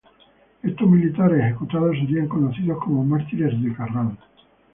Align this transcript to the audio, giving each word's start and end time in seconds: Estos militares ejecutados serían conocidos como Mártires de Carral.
Estos 0.63 0.89
militares 0.89 1.39
ejecutados 1.43 1.95
serían 1.95 2.27
conocidos 2.27 2.83
como 2.83 3.03
Mártires 3.05 3.61
de 3.61 3.71
Carral. 3.75 4.17